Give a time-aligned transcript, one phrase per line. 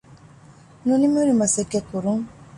[0.87, 2.23] ނުނިމިހުރި މަސައްކަތްކުރުން